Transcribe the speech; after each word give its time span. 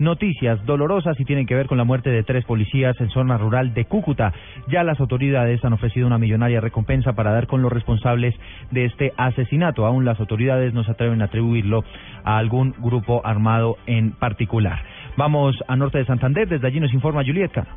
Noticias 0.00 0.64
dolorosas 0.64 1.20
y 1.20 1.26
tienen 1.26 1.44
que 1.44 1.54
ver 1.54 1.66
con 1.66 1.76
la 1.76 1.84
muerte 1.84 2.08
de 2.08 2.22
tres 2.22 2.46
policías 2.46 2.98
en 3.02 3.10
zona 3.10 3.36
rural 3.36 3.74
de 3.74 3.84
Cúcuta. 3.84 4.32
Ya 4.66 4.82
las 4.82 4.98
autoridades 4.98 5.62
han 5.62 5.74
ofrecido 5.74 6.06
una 6.06 6.16
millonaria 6.16 6.58
recompensa 6.58 7.12
para 7.12 7.32
dar 7.32 7.46
con 7.46 7.60
los 7.60 7.70
responsables 7.70 8.34
de 8.70 8.86
este 8.86 9.12
asesinato. 9.18 9.84
Aún 9.84 10.06
las 10.06 10.18
autoridades 10.18 10.72
no 10.72 10.84
se 10.84 10.92
atreven 10.92 11.20
a 11.20 11.26
atribuirlo 11.26 11.84
a 12.24 12.38
algún 12.38 12.74
grupo 12.78 13.20
armado 13.26 13.76
en 13.86 14.12
particular. 14.12 14.82
Vamos 15.18 15.54
a 15.68 15.76
norte 15.76 15.98
de 15.98 16.06
Santander. 16.06 16.48
Desde 16.48 16.66
allí 16.66 16.80
nos 16.80 16.94
informa 16.94 17.22
Juliet 17.22 17.52
Cano. 17.52 17.68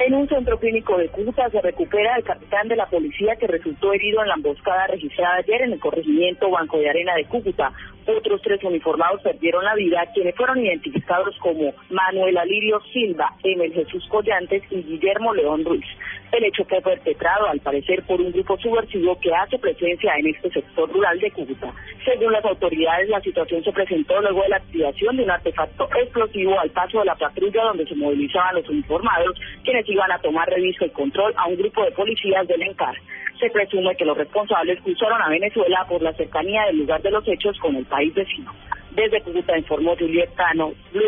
En 0.00 0.14
un 0.14 0.28
centro 0.28 0.58
clínico 0.60 0.96
de 0.96 1.08
Cúcuta 1.08 1.50
se 1.50 1.60
recupera 1.60 2.16
el 2.16 2.22
capitán 2.22 2.68
de 2.68 2.76
la 2.76 2.86
policía 2.86 3.34
que 3.34 3.48
resultó 3.48 3.92
herido 3.92 4.22
en 4.22 4.28
la 4.28 4.34
emboscada 4.34 4.86
registrada 4.86 5.36
ayer 5.36 5.62
en 5.62 5.72
el 5.72 5.80
corregimiento 5.80 6.48
Banco 6.50 6.78
de 6.78 6.88
Arena 6.88 7.16
de 7.16 7.24
Cúcuta. 7.24 7.72
Otros 8.08 8.40
tres 8.40 8.64
uniformados 8.64 9.20
perdieron 9.20 9.62
la 9.62 9.74
vida, 9.74 10.02
quienes 10.14 10.34
fueron 10.34 10.64
identificados 10.64 11.36
como 11.40 11.74
Manuel 11.90 12.38
Alirio 12.38 12.80
Silva, 12.90 13.34
Emel 13.44 13.74
Jesús 13.74 14.02
Collantes 14.08 14.62
y 14.70 14.82
Guillermo 14.82 15.34
León 15.34 15.62
Ruiz. 15.62 15.84
El 16.32 16.44
hecho 16.44 16.64
fue 16.64 16.80
perpetrado, 16.80 17.48
al 17.48 17.60
parecer, 17.60 18.02
por 18.04 18.18
un 18.18 18.32
grupo 18.32 18.56
subversivo 18.56 19.20
que 19.20 19.34
hace 19.34 19.58
presencia 19.58 20.14
en 20.16 20.28
este 20.28 20.50
sector 20.50 20.90
rural 20.90 21.20
de 21.20 21.30
Cúcuta. 21.32 21.70
Según 22.02 22.32
las 22.32 22.44
autoridades, 22.46 23.10
la 23.10 23.20
situación 23.20 23.62
se 23.62 23.72
presentó 23.72 24.18
luego 24.22 24.42
de 24.42 24.48
la 24.48 24.56
activación 24.56 25.16
de 25.18 25.24
un 25.24 25.30
artefacto 25.30 25.86
explosivo 26.00 26.58
al 26.58 26.70
paso 26.70 27.00
de 27.00 27.04
la 27.04 27.14
patrulla 27.14 27.64
donde 27.64 27.86
se 27.86 27.94
movilizaban 27.94 28.54
los 28.54 28.68
uniformados, 28.70 29.38
quienes 29.64 29.86
iban 29.86 30.10
a 30.10 30.18
tomar 30.18 30.48
reviso 30.48 30.86
y 30.86 30.90
control 30.90 31.34
a 31.36 31.46
un 31.46 31.56
grupo 31.56 31.84
de 31.84 31.92
policías 31.92 32.48
del 32.48 32.62
ENCAR. 32.62 32.96
Se 33.40 33.50
presume 33.50 33.94
que 33.96 34.04
los 34.04 34.16
responsables 34.16 34.80
cruzaron 34.82 35.22
a 35.22 35.28
Venezuela 35.28 35.86
por 35.88 36.02
la 36.02 36.12
cercanía 36.14 36.64
del 36.66 36.78
lugar 36.78 37.00
de 37.02 37.10
los 37.10 37.26
hechos 37.28 37.56
con 37.60 37.76
el 37.76 37.84
país 37.84 38.12
vecino. 38.14 38.52
Desde 38.96 39.20
Cúcuta 39.22 39.56
informó 39.56 39.94
Juliet 39.96 40.34
Cano, 40.34 40.72
Blue. 40.92 41.02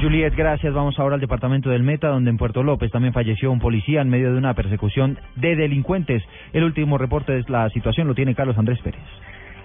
Juliet, 0.00 0.34
gracias. 0.34 0.74
Vamos 0.74 0.98
ahora 0.98 1.14
al 1.14 1.20
departamento 1.20 1.70
del 1.70 1.82
Meta, 1.82 2.08
donde 2.08 2.30
en 2.30 2.36
Puerto 2.36 2.62
López 2.62 2.90
también 2.90 3.14
falleció 3.14 3.50
un 3.50 3.60
policía 3.60 4.02
en 4.02 4.10
medio 4.10 4.32
de 4.32 4.38
una 4.38 4.54
persecución 4.54 5.18
de 5.36 5.56
delincuentes. 5.56 6.22
El 6.52 6.64
último 6.64 6.98
reporte 6.98 7.32
de 7.32 7.44
la 7.48 7.70
situación 7.70 8.08
lo 8.08 8.14
tiene 8.14 8.34
Carlos 8.34 8.58
Andrés 8.58 8.80
Pérez. 8.82 9.00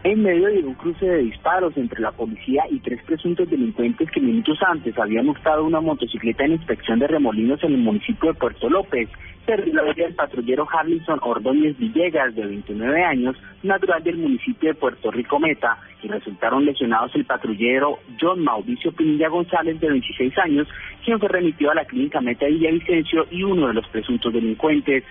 En 0.04 0.24
medio 0.24 0.48
de 0.48 0.64
un 0.64 0.74
cruce 0.74 1.06
de 1.06 1.20
disparos 1.20 1.78
entre 1.78 2.02
la 2.02 2.12
policía 2.12 2.64
y 2.72 2.80
tres 2.80 3.04
presuntos 3.04 3.48
delincuentes 3.48 4.10
que 4.10 4.20
minutos 4.20 4.58
antes 4.68 4.98
habían 4.98 5.28
mostrado 5.28 5.64
una 5.64 5.80
motocicleta 5.80 6.44
en 6.44 6.54
inspección 6.54 6.98
de 6.98 7.06
remolinos 7.06 7.64
en 7.64 7.74
el 7.74 7.82
municipio 7.82 8.34
de 8.34 8.40
Puerto 8.40 8.68
López, 8.68 9.10
perdió 9.46 9.84
patrullero 10.16 10.68
Harlison 10.68 11.20
Ordóñez 11.22 11.78
Villegas, 11.78 12.34
de 12.34 12.48
29 12.48 13.04
años, 13.04 13.36
natural 13.62 14.02
del 14.02 14.18
municipio 14.18 14.70
de 14.70 14.80
Puerto 14.80 15.12
Rico 15.12 15.40
Meta, 15.40 15.78
y 16.02 16.08
resultaron 16.08 16.66
lesionados 16.66 17.14
el 17.14 17.26
patrullero 17.26 18.00
John 18.20 18.44
Mauricio 18.44 18.92
Pinilla 18.94 19.30
González, 19.30 19.80
de 19.80 19.88
26 19.88 20.36
años, 20.40 20.68
quien 21.06 21.20
fue 21.20 21.30
remitido 21.30 21.70
a 21.70 21.76
la 21.76 21.86
clínica 21.86 22.22
Meta 22.22 22.48
Villavicencio 22.48 23.28
y 23.30 23.44
uno 23.44 23.68
de 23.68 23.76
los 23.76 23.88
presuntos 23.90 24.34
delincuentes. 24.34 25.04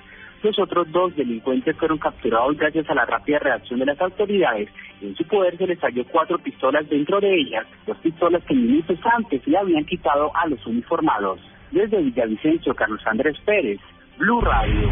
Los 0.42 0.58
otros 0.58 0.90
dos 0.90 1.14
delincuentes 1.16 1.76
fueron 1.76 1.98
capturados 1.98 2.56
gracias 2.56 2.88
a 2.88 2.94
la 2.94 3.04
rápida 3.04 3.38
reacción 3.38 3.78
de 3.78 3.86
las 3.86 4.00
autoridades 4.00 4.68
en 5.02 5.16
su 5.16 5.24
poder 5.24 5.56
se 5.56 5.66
les 5.66 5.80
halló 5.80 6.04
cuatro 6.12 6.38
pistolas 6.38 6.88
dentro 6.88 7.20
de 7.20 7.34
ellas, 7.34 7.66
dos 7.86 7.96
pistolas 7.98 8.42
que 8.44 8.54
minutos 8.54 8.98
antes 9.16 9.46
le 9.46 9.56
habían 9.56 9.84
quitado 9.84 10.30
a 10.36 10.46
los 10.46 10.64
uniformados. 10.66 11.40
Desde 11.70 12.02
Villavicencio, 12.02 12.74
Carlos 12.74 13.00
Andrés 13.06 13.36
Pérez, 13.46 13.80
Blue 14.18 14.40
Radio. 14.42 14.90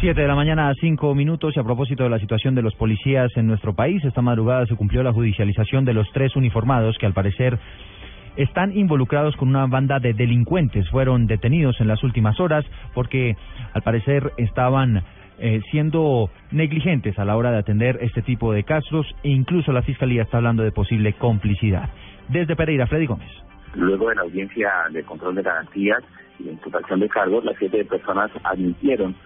Siete 0.00 0.20
de 0.20 0.28
la 0.28 0.34
mañana 0.36 0.68
a 0.68 0.74
cinco 0.74 1.14
minutos 1.14 1.56
y 1.56 1.60
a 1.60 1.64
propósito 1.64 2.04
de 2.04 2.10
la 2.10 2.18
situación 2.18 2.54
de 2.54 2.62
los 2.62 2.74
policías 2.76 3.30
en 3.36 3.46
nuestro 3.46 3.74
país, 3.74 4.04
esta 4.04 4.22
madrugada 4.22 4.66
se 4.66 4.76
cumplió 4.76 5.02
la 5.02 5.12
judicialización 5.12 5.84
de 5.84 5.94
los 5.94 6.06
tres 6.12 6.36
uniformados 6.36 6.96
que 6.98 7.06
al 7.06 7.14
parecer 7.14 7.58
están 8.36 8.76
involucrados 8.76 9.36
con 9.36 9.48
una 9.48 9.66
banda 9.66 9.98
de 9.98 10.14
delincuentes. 10.14 10.88
Fueron 10.90 11.26
detenidos 11.26 11.80
en 11.80 11.88
las 11.88 12.02
últimas 12.02 12.38
horas 12.40 12.64
porque 12.94 13.36
al 13.72 13.82
parecer 13.82 14.32
estaban 14.36 15.02
eh, 15.38 15.60
siendo 15.70 16.30
negligentes 16.52 17.18
a 17.18 17.24
la 17.24 17.36
hora 17.36 17.50
de 17.50 17.58
atender 17.58 17.98
este 18.02 18.22
tipo 18.22 18.52
de 18.52 18.62
casos 18.62 19.06
e 19.22 19.30
incluso 19.30 19.72
la 19.72 19.82
Fiscalía 19.82 20.22
está 20.22 20.36
hablando 20.36 20.62
de 20.62 20.72
posible 20.72 21.12
complicidad. 21.14 21.90
Desde 22.28 22.56
Pereira, 22.56 22.86
Freddy 22.86 23.06
Gómez. 23.06 23.30
Luego 23.74 24.08
de 24.08 24.14
la 24.14 24.22
audiencia 24.22 24.70
de 24.90 25.02
control 25.02 25.34
de 25.34 25.42
garantías 25.42 26.02
y 26.38 26.44
de 26.44 26.52
imputación 26.52 27.00
de 27.00 27.08
cargos, 27.08 27.44
las 27.44 27.56
siete 27.58 27.84
personas 27.84 28.30
admitieron 28.44 29.16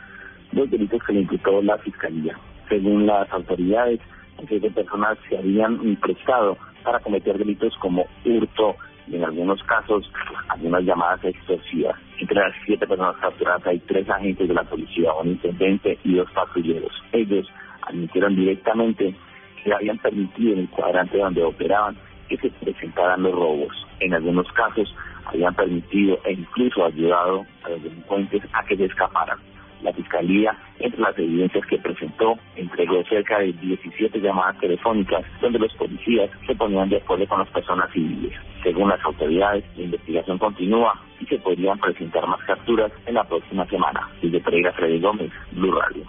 los 0.53 0.71
delitos 0.71 1.03
que 1.05 1.13
le 1.13 1.21
imputó 1.21 1.61
la 1.63 1.77
Fiscalía. 1.79 2.39
Según 2.69 3.07
las 3.07 3.31
autoridades, 3.31 4.01
las 4.39 4.49
siete 4.49 4.71
personas 4.71 5.19
se 5.29 5.37
habían 5.37 5.97
prestado 5.97 6.57
para 6.83 7.01
cometer 7.01 7.37
delitos 7.37 7.77
como 7.79 8.07
hurto, 8.25 8.77
en 9.13 9.25
algunos 9.25 9.63
casos 9.65 10.11
algunas 10.49 10.83
llamadas 10.85 11.25
extorsivas. 11.25 11.97
Entre 12.19 12.39
las 12.39 12.55
siete 12.65 12.87
personas 12.87 13.17
capturadas 13.17 13.67
hay 13.67 13.79
tres 13.81 14.09
agentes 14.09 14.49
de 14.49 14.55
la 14.55 14.65
policía, 14.65 15.13
un 15.15 15.29
intendente 15.29 15.99
y 16.05 16.15
dos 16.15 16.31
patrulleros. 16.33 16.93
Ellos 17.13 17.47
admitieron 17.83 18.37
directamente 18.37 19.15
que 19.63 19.73
habían 19.73 19.99
permitido 19.99 20.53
en 20.55 20.61
el 20.61 20.71
cuadrante 20.71 21.19
donde 21.19 21.43
operaban 21.43 21.97
que 22.29 22.37
se 22.37 22.51
presentaran 22.51 23.23
los 23.23 23.33
robos. 23.33 23.87
En 24.01 24.15
algunos 24.15 24.51
casos 24.53 24.95
habían 25.25 25.55
permitido 25.55 26.19
e 26.25 26.33
incluso 26.33 26.85
ayudado 26.85 27.45
a 27.65 27.71
los 27.71 27.83
delincuentes 27.83 28.43
a 28.53 28.65
que 28.65 28.77
se 28.77 28.85
escaparan. 28.85 29.39
La 29.83 29.93
Fiscalía, 29.93 30.57
entre 30.79 31.01
las 31.01 31.19
evidencias 31.19 31.65
que 31.67 31.79
presentó, 31.79 32.39
entregó 32.57 33.03
cerca 33.05 33.39
de 33.39 33.53
17 33.53 34.21
llamadas 34.21 34.59
telefónicas 34.61 35.25
donde 35.41 35.59
los 35.59 35.73
policías 35.75 36.31
se 36.47 36.55
ponían 36.55 36.89
de 36.89 36.97
acuerdo 36.99 37.27
con 37.27 37.41
las 37.41 37.49
personas 37.49 37.91
civiles. 37.93 38.33
Según 38.63 38.89
las 38.89 39.05
autoridades, 39.05 39.65
la 39.77 39.85
investigación 39.85 40.39
continúa 40.39 41.01
y 41.21 41.27
se 41.27 41.39
podrían 41.39 41.79
presentar 41.79 42.27
más 42.27 42.41
capturas 42.45 42.93
en 43.07 43.15
la 43.15 43.25
próxima 43.25 43.67
semana. 43.67 44.09
Desde 44.23 44.41
Pereira, 44.41 44.73
Freddy 44.73 45.01
Gómez, 45.01 45.31
Blue 45.53 45.73
Radio. 45.73 46.05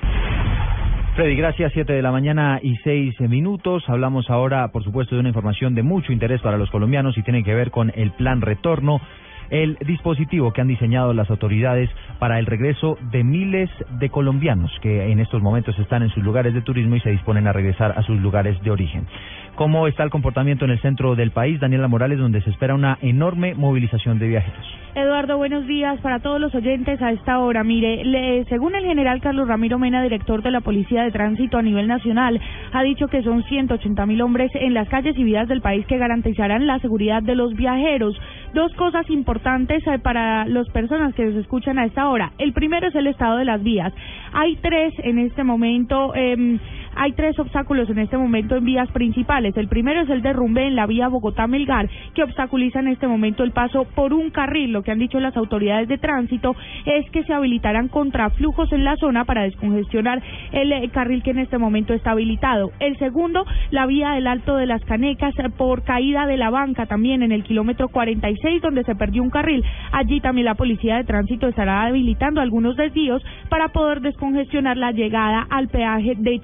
Freddy, 1.16 1.36
gracias. 1.36 1.74
Siete 1.74 1.94
de 1.94 2.01
la 2.01 2.12
mañana 2.12 2.59
y 2.63 2.78
seis 2.78 3.19
minutos. 3.19 3.84
Hablamos 3.88 4.30
ahora, 4.30 4.69
por 4.72 4.84
supuesto, 4.84 5.16
de 5.16 5.19
una 5.19 5.30
información 5.30 5.75
de 5.75 5.84
mucho 5.84 6.13
interés 6.13 6.41
para 6.41 6.57
los 6.57 6.69
colombianos 6.69 7.18
y 7.18 7.24
tiene 7.24 7.44
que 7.44 7.53
ver 7.53 7.72
con 7.72 7.91
el 7.96 8.12
plan 8.12 8.41
retorno 8.41 9.01
el 9.50 9.78
dispositivo 9.86 10.54
que 10.54 10.62
han 10.62 10.68
diseñado 10.68 11.14
las 11.14 11.30
autoridades 11.30 11.90
para 12.20 12.40
el 12.40 12.46
regreso 12.46 12.98
de 13.12 13.24
miles 13.24 13.70
de 14.00 14.10
colombianos 14.10 14.72
que 14.82 15.12
en 15.12 15.20
estos 15.20 15.42
momentos 15.42 15.78
están 15.80 16.04
en 16.04 16.10
sus 16.10 16.24
lugares 16.24 16.54
de 16.54 16.62
turismo 16.62 16.96
y 16.96 17.00
se 17.02 17.12
disponen 17.12 17.48
a 17.48 17.54
regresar 17.54 17.94
a 17.98 18.04
sus 18.04 18.20
lugares 18.20 18.62
de 18.62 18.72
origen. 18.72 19.08
¿Cómo 19.56 19.88
está 19.88 20.04
el 20.04 20.10
comportamiento 20.10 20.64
en 20.64 20.72
el 20.72 20.82
centro 20.82 21.16
del 21.16 21.32
país, 21.32 21.60
Daniela 21.60 21.90
Morales, 21.90 22.18
donde 22.18 22.42
se 22.42 22.50
espera 22.50 22.76
una 22.76 22.98
enorme 23.02 23.56
movilización 23.56 24.18
de 24.18 24.30
viajeros? 24.30 24.66
Eduardo, 24.96 25.38
buenos 25.38 25.68
días 25.68 26.00
para 26.00 26.20
todos 26.20 26.40
los 26.40 26.56
oyentes 26.56 27.02
a 27.02 27.12
esta 27.12 27.40
hora. 27.40 27.64
Mire, 27.64 28.04
le, 28.06 28.46
según 28.46 28.74
el 28.76 28.86
general 28.86 29.22
Carlos 29.22 29.48
Ramiro 29.48 29.78
Mena, 29.78 30.02
director 30.02 30.42
de 30.42 30.52
la 30.52 30.62
Policía 30.62 31.04
de 31.04 31.12
Tránsito 31.12 31.58
a 31.58 31.62
nivel 31.62 31.88
nacional, 31.88 32.40
ha 32.72 32.84
dicho 32.84 33.08
que 33.08 33.22
son 33.22 33.44
180 33.44 34.06
mil 34.06 34.22
hombres 34.22 34.50
en 34.56 34.74
las 34.74 34.88
calles 34.90 35.18
y 35.18 35.24
vías 35.24 35.48
del 35.48 35.62
país 35.62 35.86
que 35.86 35.98
garantizarán 35.98 36.66
la 36.66 36.80
seguridad 36.80 37.22
de 37.22 37.36
los 37.36 37.54
viajeros. 37.54 38.20
Dos 38.54 38.74
cosas 38.74 39.10
importantes 39.10 39.86
eh, 39.86 40.00
para 40.00 40.46
las 40.46 40.68
personas 40.69 41.13
que 41.13 41.24
nos 41.24 41.36
escuchan 41.36 41.78
a 41.78 41.86
esta 41.86 42.10
hora. 42.10 42.31
El 42.38 42.51
primero 42.54 42.88
es 42.88 42.96
el 42.96 43.07
estado 43.07 43.38
de 43.38 43.46
las 43.46 43.62
vías. 43.62 43.94
Hay 44.34 44.56
tres 44.57 44.94
en 45.00 45.19
este 45.19 45.44
momento. 45.44 46.13
Eh, 46.16 46.60
hay 46.95 47.13
tres 47.13 47.38
obstáculos 47.39 47.89
en 47.89 48.00
este 48.00 48.18
momento 48.18 48.56
en 48.56 48.65
vías 48.65 48.89
principales. 48.91 49.56
El 49.57 49.68
primero 49.68 50.01
es 50.01 50.09
el 50.09 50.21
derrumbe 50.21 50.68
en 50.68 50.75
la 50.75 50.86
vía 50.86 51.09
Bogotá-Melgar, 51.09 51.89
que 52.13 52.24
obstaculiza 52.24 52.80
en 52.80 52.88
este 52.88 53.07
momento 53.07 53.44
el 53.44 53.51
paso 53.51 53.86
por 53.95 54.13
un 54.13 54.30
carril. 54.30 54.71
Lo 54.71 54.83
que 54.83 54.91
han 54.91 55.00
dicho 55.00 55.19
las 55.19 55.36
autoridades 55.38 55.88
de 55.88 55.97
tránsito 55.97 56.56
es 56.86 57.09
que 57.12 57.24
se 57.24 57.33
habilitarán 57.33 57.88
contraflujos 57.88 58.71
en 58.71 58.83
la 58.83 58.95
zona 58.97 59.25
para 59.25 59.44
descongestionar 59.44 60.21
el 60.51 60.71
eh, 60.71 60.89
carril 60.89 61.24
que 61.24 61.31
en 61.31 61.39
este 61.39 61.57
momento 61.57 61.94
está 61.94 62.12
habilitado. 62.12 62.71
El 62.80 62.97
segundo, 62.97 63.45
la 63.71 63.86
vía 63.86 64.12
del 64.12 64.27
Alto 64.27 64.56
de 64.56 64.65
las 64.65 64.83
Canecas 64.86 65.33
por 65.57 65.83
caída 65.83 66.25
de 66.25 66.38
la 66.38 66.50
banca 66.50 66.86
también 66.86 67.24
en 67.24 67.31
el 67.31 67.44
kilómetro 67.44 67.89
45 67.89 68.19
36, 68.19 68.62
donde 68.62 68.83
se 68.83 68.95
perdió 68.95 69.21
un 69.21 69.30
carril. 69.30 69.63
Allí 69.91 70.19
también 70.19 70.45
la 70.45 70.56
Policía 70.56 70.97
de 70.97 71.03
Tránsito 71.03 71.47
estará 71.47 71.83
habilitando 71.83 72.41
algunos 72.41 72.75
desvíos 72.75 73.24
para 73.50 73.69
poder 73.69 74.01
descongestionar 74.01 74.77
la 74.77 74.91
llegada 74.91 75.45
al 75.50 75.68
peaje 75.68 76.15
de 76.18 76.39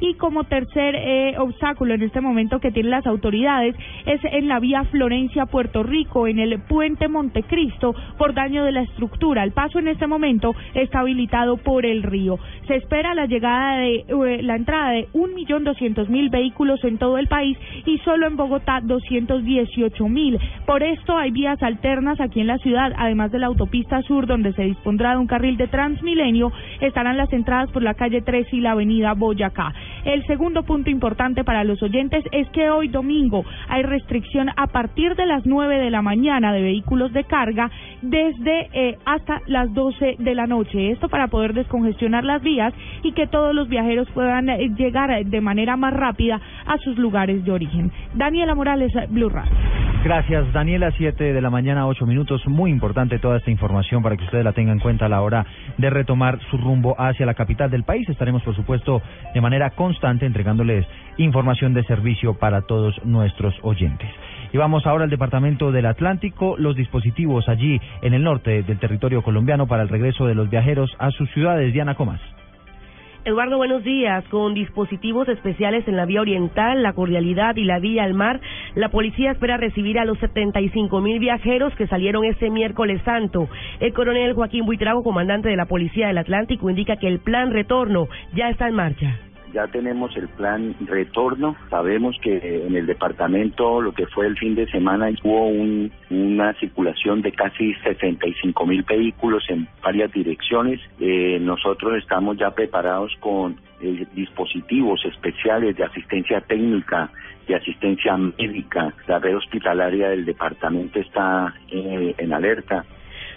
Y 0.00 0.14
como 0.14 0.44
tercer 0.44 0.94
eh, 0.94 1.34
obstáculo 1.38 1.94
en 1.94 2.02
este 2.02 2.20
momento 2.20 2.60
que 2.60 2.70
tienen 2.70 2.90
las 2.90 3.06
autoridades 3.06 3.74
es 4.06 4.20
en 4.24 4.48
la 4.48 4.60
vía 4.60 4.84
Florencia-Puerto 4.84 5.82
Rico, 5.82 6.26
en 6.26 6.38
el 6.38 6.60
puente 6.60 7.08
Montecristo, 7.08 7.94
por 8.16 8.34
daño 8.34 8.64
de 8.64 8.72
la 8.72 8.82
estructura. 8.82 9.44
El 9.44 9.52
paso 9.52 9.78
en 9.78 9.88
este 9.88 10.06
momento 10.06 10.54
está 10.74 11.00
habilitado 11.00 11.56
por 11.56 11.84
el 11.84 12.02
río. 12.02 12.38
Se 12.66 12.76
espera 12.76 13.14
la 13.14 13.26
llegada 13.26 13.78
de 13.78 14.04
eh, 14.08 14.42
la 14.42 14.56
entrada 14.56 14.90
de 14.90 15.08
un 15.12 15.34
millón 15.34 15.64
doscientos 15.64 16.08
mil 16.08 16.30
vehículos 16.30 16.82
en 16.84 16.98
todo 16.98 17.18
el 17.18 17.26
país 17.26 17.58
y 17.86 17.98
solo 17.98 18.26
en 18.26 18.36
Bogotá 18.36 18.80
218.000. 18.82 20.38
Por 20.66 20.82
esto 20.82 21.16
hay 21.16 21.30
vías 21.30 21.62
alternas 21.62 22.20
aquí 22.20 22.40
en 22.40 22.46
la 22.46 22.58
ciudad, 22.58 22.92
además 22.96 23.32
de 23.32 23.38
la 23.38 23.46
autopista 23.46 24.02
sur 24.02 24.26
donde 24.26 24.52
se 24.52 24.62
dispondrá 24.62 25.12
de 25.12 25.18
un 25.18 25.26
carril 25.26 25.56
de 25.56 25.68
Transmilenio, 25.68 26.52
estarán 26.80 27.16
las 27.16 27.32
entradas 27.32 27.70
por 27.70 27.82
la 27.82 27.94
calle 27.94 28.22
3 28.22 28.52
y 28.52 28.60
la 28.60 28.72
avenida 28.72 29.14
Boyacá. 29.18 29.72
El 30.04 30.24
segundo 30.26 30.62
punto 30.62 30.90
importante 30.90 31.44
para 31.44 31.64
los 31.64 31.82
oyentes 31.82 32.24
es 32.32 32.48
que 32.50 32.70
hoy 32.70 32.88
domingo 32.88 33.44
hay 33.68 33.82
restricción 33.82 34.48
a 34.56 34.66
partir 34.68 35.14
de 35.16 35.26
las 35.26 35.44
9 35.44 35.78
de 35.78 35.90
la 35.90 36.02
mañana 36.02 36.52
de 36.52 36.62
vehículos 36.62 37.12
de 37.12 37.24
carga 37.24 37.70
desde 38.02 38.68
eh, 38.72 38.98
hasta 39.04 39.42
las 39.46 39.72
12 39.74 40.16
de 40.18 40.34
la 40.34 40.46
noche. 40.46 40.90
Esto 40.90 41.08
para 41.08 41.28
poder 41.28 41.54
descongestionar 41.54 42.24
las 42.24 42.42
vías 42.42 42.72
y 43.02 43.12
que 43.12 43.26
todos 43.26 43.54
los 43.54 43.68
viajeros 43.68 44.08
puedan 44.12 44.48
eh, 44.48 44.70
llegar 44.76 45.24
de 45.24 45.40
manera 45.40 45.76
más 45.76 45.92
rápida 45.92 46.40
a 46.66 46.78
sus 46.78 46.96
lugares 46.98 47.44
de 47.44 47.52
origen. 47.52 47.90
Daniela 48.14 48.54
Morales, 48.54 48.92
Blue 49.10 49.28
Radio. 49.28 49.77
Gracias, 50.04 50.52
Daniela. 50.52 50.92
Siete 50.92 51.32
de 51.32 51.40
la 51.40 51.50
mañana, 51.50 51.86
ocho 51.86 52.06
minutos. 52.06 52.46
Muy 52.46 52.70
importante 52.70 53.18
toda 53.18 53.38
esta 53.38 53.50
información 53.50 54.00
para 54.02 54.16
que 54.16 54.24
ustedes 54.24 54.44
la 54.44 54.52
tengan 54.52 54.76
en 54.76 54.80
cuenta 54.80 55.06
a 55.06 55.08
la 55.08 55.20
hora 55.22 55.44
de 55.76 55.90
retomar 55.90 56.38
su 56.50 56.56
rumbo 56.56 56.94
hacia 56.98 57.26
la 57.26 57.34
capital 57.34 57.68
del 57.68 57.82
país. 57.82 58.08
Estaremos, 58.08 58.42
por 58.42 58.54
supuesto, 58.54 59.02
de 59.34 59.40
manera 59.40 59.70
constante 59.70 60.24
entregándoles 60.24 60.86
información 61.16 61.74
de 61.74 61.82
servicio 61.84 62.34
para 62.34 62.62
todos 62.62 62.94
nuestros 63.04 63.54
oyentes. 63.62 64.08
Y 64.52 64.56
vamos 64.56 64.86
ahora 64.86 65.04
al 65.04 65.10
departamento 65.10 65.72
del 65.72 65.86
Atlántico, 65.86 66.56
los 66.56 66.76
dispositivos 66.76 67.48
allí 67.48 67.80
en 68.00 68.14
el 68.14 68.22
norte 68.22 68.62
del 68.62 68.78
territorio 68.78 69.22
colombiano 69.22 69.66
para 69.66 69.82
el 69.82 69.88
regreso 69.88 70.26
de 70.26 70.36
los 70.36 70.48
viajeros 70.48 70.94
a 71.00 71.10
sus 71.10 71.28
ciudades. 71.32 71.72
Diana 71.72 71.96
Comas. 71.96 72.20
Eduardo, 73.24 73.56
buenos 73.56 73.82
días. 73.82 74.24
Con 74.28 74.54
dispositivos 74.54 75.28
especiales 75.28 75.86
en 75.88 75.96
la 75.96 76.06
vía 76.06 76.20
oriental, 76.20 76.82
la 76.82 76.92
cordialidad 76.92 77.56
y 77.56 77.64
la 77.64 77.78
vía 77.78 78.04
al 78.04 78.14
mar, 78.14 78.40
la 78.74 78.88
policía 78.90 79.32
espera 79.32 79.56
recibir 79.56 79.98
a 79.98 80.04
los 80.04 80.18
75 80.18 81.00
mil 81.00 81.18
viajeros 81.18 81.74
que 81.74 81.88
salieron 81.88 82.24
este 82.24 82.48
miércoles 82.48 83.02
santo. 83.04 83.48
El 83.80 83.92
coronel 83.92 84.34
Joaquín 84.34 84.64
Buitrago, 84.64 85.02
comandante 85.02 85.48
de 85.48 85.56
la 85.56 85.66
Policía 85.66 86.06
del 86.08 86.18
Atlántico, 86.18 86.70
indica 86.70 86.96
que 86.96 87.08
el 87.08 87.18
plan 87.18 87.52
retorno 87.52 88.08
ya 88.34 88.48
está 88.48 88.68
en 88.68 88.74
marcha 88.74 89.27
ya 89.52 89.66
tenemos 89.68 90.16
el 90.16 90.28
plan 90.28 90.74
retorno. 90.80 91.56
Sabemos 91.70 92.16
que 92.22 92.66
en 92.66 92.76
el 92.76 92.86
departamento, 92.86 93.80
lo 93.80 93.92
que 93.92 94.06
fue 94.06 94.26
el 94.26 94.36
fin 94.36 94.54
de 94.54 94.70
semana, 94.70 95.10
hubo 95.22 95.48
una 96.10 96.54
circulación 96.54 97.22
de 97.22 97.32
casi 97.32 97.74
65 97.74 98.66
mil 98.66 98.82
vehículos 98.82 99.44
en 99.48 99.68
varias 99.82 100.12
direcciones. 100.12 100.80
Eh, 101.00 101.38
nosotros 101.40 101.96
estamos 101.98 102.36
ya 102.38 102.50
preparados 102.50 103.12
con 103.20 103.56
eh, 103.80 104.06
dispositivos 104.14 105.04
especiales 105.04 105.76
de 105.76 105.84
asistencia 105.84 106.40
técnica, 106.40 107.10
de 107.46 107.54
asistencia 107.54 108.16
médica. 108.16 108.92
La 109.06 109.18
red 109.18 109.36
hospitalaria 109.36 110.10
del 110.10 110.24
departamento 110.24 110.98
está 110.98 111.54
eh, 111.70 112.14
en 112.18 112.32
alerta. 112.32 112.84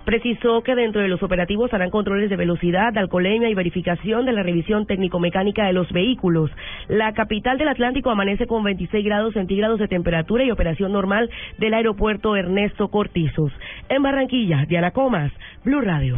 Precisó 0.06 0.62
que 0.64 0.76
dentro 0.76 1.02
de 1.02 1.08
los 1.08 1.22
operativos 1.22 1.74
harán 1.74 1.90
controles 1.90 2.30
de 2.30 2.36
velocidad, 2.36 2.94
de 2.94 3.00
alcoholemia 3.00 3.50
y 3.50 3.54
verificación 3.54 4.26
de 4.26 4.34
la 4.34 4.44
revisión 4.44 4.86
técnico-mecánica 4.86 5.66
de 5.66 5.74
los 5.74 5.92
vehículos. 5.92 6.50
La 6.88 7.14
capital 7.14 7.58
del 7.58 7.68
Atlántico 7.68 8.10
amanece 8.10 8.48
con 8.48 8.64
26 8.64 9.06
grados 9.06 9.34
centígrados 9.34 9.80
de 9.80 9.88
temperatura 9.88 10.44
y 10.44 10.52
operación 10.52 10.92
normal 10.92 11.30
del 11.58 11.74
aeropuerto 11.74 12.36
Ernesto 12.36 12.90
Cortizos. 12.90 13.52
En 13.90 14.02
Barranquilla, 14.02 14.66
Diana 14.68 14.92
Comas, 14.92 15.32
Blue 15.64 15.82
Radio. 15.82 16.18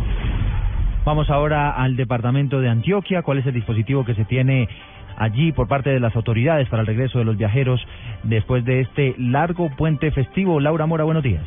Vamos 1.05 1.29
ahora 1.29 1.71
al 1.71 1.97
departamento 1.97 2.61
de 2.61 2.69
Antioquia. 2.69 3.23
¿Cuál 3.23 3.39
es 3.39 3.45
el 3.45 3.53
dispositivo 3.53 4.05
que 4.05 4.15
se 4.15 4.23
tiene 4.23 4.69
allí 5.17 5.51
por 5.51 5.67
parte 5.67 5.89
de 5.89 5.99
las 5.99 6.15
autoridades 6.15 6.67
para 6.69 6.81
el 6.81 6.87
regreso 6.87 7.19
de 7.19 7.25
los 7.25 7.37
viajeros 7.37 7.85
después 8.23 8.63
de 8.65 8.81
este 8.81 9.15
largo 9.17 9.69
puente 9.75 10.11
festivo. 10.11 10.59
Laura 10.59 10.85
Mora, 10.85 11.03
buenos 11.03 11.23
días. 11.23 11.43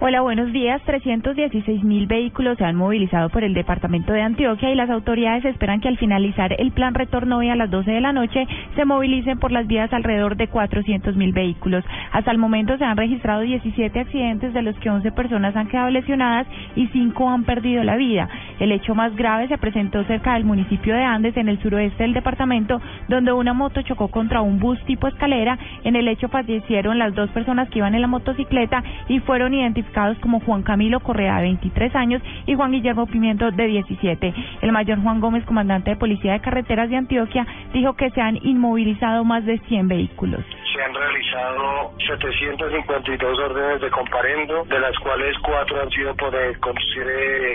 Hola, 0.00 0.20
buenos 0.20 0.52
días. 0.52 0.80
316 0.82 1.82
mil 1.82 2.06
vehículos 2.06 2.56
se 2.56 2.64
han 2.64 2.76
movilizado 2.76 3.30
por 3.30 3.42
el 3.42 3.52
departamento 3.52 4.12
de 4.12 4.22
Antioquia 4.22 4.70
y 4.70 4.76
las 4.76 4.90
autoridades 4.90 5.44
esperan 5.44 5.80
que 5.80 5.88
al 5.88 5.98
finalizar 5.98 6.54
el 6.56 6.70
plan 6.70 6.94
retorno 6.94 7.38
hoy 7.38 7.48
a 7.48 7.56
las 7.56 7.68
12 7.68 7.90
de 7.90 8.00
la 8.00 8.12
noche 8.12 8.46
se 8.76 8.84
movilicen 8.84 9.40
por 9.40 9.50
las 9.50 9.66
vías 9.66 9.92
alrededor 9.92 10.36
de 10.36 10.46
400 10.46 11.16
mil 11.16 11.32
vehículos. 11.32 11.84
Hasta 12.12 12.30
el 12.30 12.38
momento 12.38 12.78
se 12.78 12.84
han 12.84 12.96
registrado 12.96 13.40
17 13.40 13.98
accidentes 13.98 14.54
de 14.54 14.62
los 14.62 14.78
que 14.78 14.88
11 14.88 15.10
personas 15.10 15.56
han 15.56 15.66
quedado 15.66 15.90
lesionadas 15.90 16.46
y 16.76 16.86
5 16.86 17.28
han 17.28 17.42
perdido 17.42 17.82
la 17.82 17.96
vida. 17.96 18.28
El 18.58 18.72
hecho 18.72 18.94
más 18.94 19.14
grave 19.16 19.48
se 19.48 19.58
presentó 19.58 20.04
cerca 20.04 20.34
del 20.34 20.44
municipio 20.44 20.94
de 20.94 21.04
Andes 21.04 21.36
en 21.36 21.48
el 21.48 21.60
suroeste 21.60 22.02
del 22.02 22.14
departamento 22.14 22.80
donde 23.08 23.32
una 23.32 23.52
moto 23.52 23.82
chocó 23.82 24.08
contra 24.08 24.40
un 24.40 24.58
bus 24.58 24.82
tipo 24.84 25.08
escalera. 25.08 25.58
En 25.84 25.96
el 25.96 26.08
hecho 26.08 26.28
fallecieron 26.28 26.98
las 26.98 27.14
dos 27.14 27.30
personas 27.30 27.68
que 27.70 27.78
iban 27.78 27.94
en 27.94 28.00
la 28.00 28.08
motocicleta 28.08 28.82
y 29.08 29.20
fueron 29.20 29.54
identificados 29.54 30.18
como 30.18 30.40
Juan 30.40 30.62
Camilo 30.62 31.00
Correa, 31.00 31.36
de 31.36 31.42
23 31.42 31.94
años, 31.94 32.22
y 32.46 32.54
Juan 32.54 32.72
Guillermo 32.72 33.06
Pimiento, 33.06 33.50
de 33.50 33.66
17. 33.66 34.34
El 34.62 34.72
mayor 34.72 35.00
Juan 35.02 35.20
Gómez, 35.20 35.44
comandante 35.44 35.90
de 35.90 35.96
Policía 35.96 36.32
de 36.32 36.40
Carreteras 36.40 36.90
de 36.90 36.96
Antioquia, 36.96 37.46
dijo 37.72 37.94
que 37.94 38.10
se 38.10 38.20
han 38.20 38.36
inmovilizado 38.36 39.24
más 39.24 39.44
de 39.44 39.58
100 39.58 39.88
vehículos. 39.88 40.44
Se 40.74 40.82
han 40.82 40.94
realizado 40.94 41.92
752 42.06 43.38
órdenes 43.38 43.80
de 43.80 43.90
comparendo, 43.90 44.64
de 44.64 44.80
las 44.80 44.96
cuales 44.98 45.36
cuatro 45.38 45.82
han 45.82 45.90
sido 45.90 46.14
por 46.14 46.30
conducir 46.60 47.02
eh, 47.06 47.54